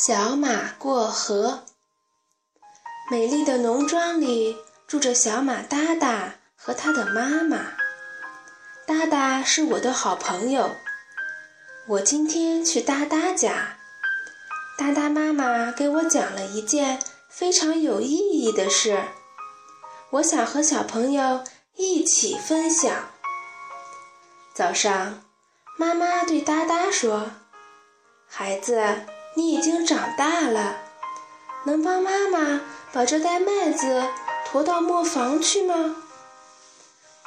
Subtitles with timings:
[0.00, 1.64] 小马过河。
[3.10, 4.56] 美丽的农庄里
[4.86, 7.72] 住着小马哒哒和他的妈妈。
[8.86, 10.76] 哒哒是我的好朋友。
[11.88, 13.76] 我今天去哒哒家，
[14.78, 19.02] 哒哒妈妈给我讲了一件非常有意义的事，
[20.10, 21.42] 我想和小朋友
[21.74, 23.10] 一起分享。
[24.54, 25.24] 早上，
[25.76, 27.32] 妈妈对哒哒说
[28.30, 28.80] ：“孩子。”
[29.38, 30.78] 你已经长大了，
[31.64, 32.60] 能帮妈妈
[32.92, 34.02] 把这袋麦子
[34.44, 35.94] 驮到磨坊去吗？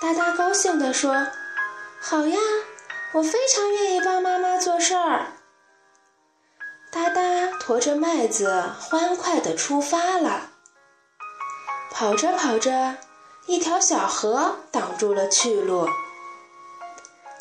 [0.02, 1.27] 哒哒高兴地说
[2.02, 2.38] ：“好呀，
[3.13, 5.27] 我非常愿意帮妈妈做事儿。”
[6.91, 10.49] 哒哒驮着麦子欢快地出发了。
[11.91, 12.97] 跑着跑着，
[13.45, 15.88] 一条小河挡住了去路。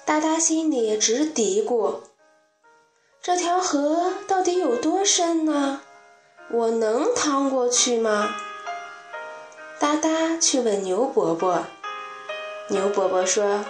[0.06, 2.02] 哒哒心里直嘀咕。
[3.22, 5.82] 这条河到底有多深呢？
[6.50, 8.34] 我能趟过去吗？
[9.78, 11.66] 哒哒去问牛伯伯。
[12.68, 13.66] 牛伯伯说：“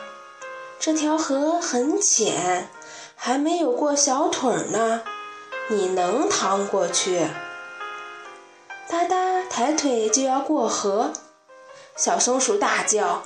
[0.79, 2.71] 这条河很浅，
[3.17, 5.03] 还没有过小腿呢，
[5.67, 7.27] 你能趟过去。”
[8.89, 11.13] 哒哒抬腿就要过河，
[11.97, 13.25] 小松鼠大叫：“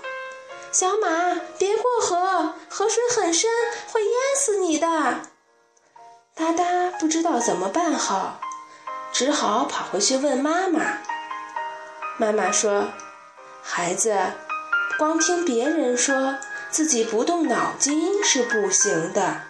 [0.73, 3.51] 小马，别过河，河水很深，
[3.93, 5.21] 会淹死你的。”
[6.37, 8.41] 哒哒不知道怎么办好，
[9.13, 10.99] 只好跑回去问妈妈。
[12.17, 12.89] 妈妈说
[13.63, 14.33] ：“孩子，
[14.99, 16.37] 光听别人说，
[16.71, 19.43] 自己不动脑筋是不行的。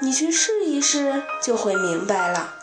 [0.00, 2.54] 你去试一试，就会明白了。”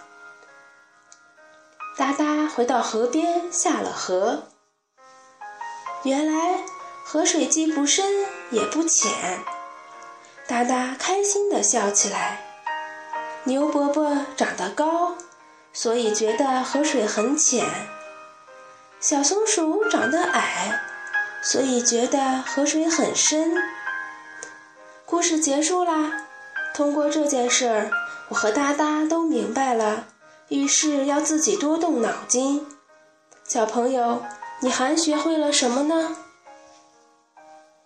[1.96, 4.48] 哒哒回到河边，下了河。
[6.02, 6.64] 原来
[7.06, 9.44] 河水既不深也不浅，
[10.48, 12.46] 哒哒开心地笑起来。
[13.48, 15.16] 牛伯伯长得高，
[15.72, 17.64] 所以觉得河水很浅；
[19.00, 20.82] 小松鼠长得矮，
[21.42, 23.56] 所以觉得河水很深。
[25.06, 26.26] 故事结束啦！
[26.76, 27.90] 通过这件事儿，
[28.28, 30.08] 我和哒哒都明白了，
[30.50, 32.68] 遇事要自己多动脑筋。
[33.46, 34.26] 小朋友，
[34.60, 36.18] 你还学会了什么呢？